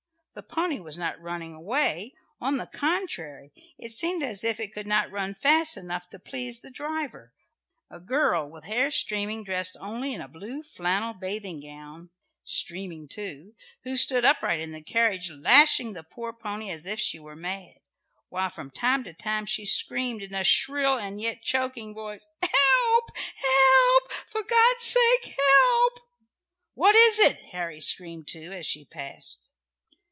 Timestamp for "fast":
5.35-5.75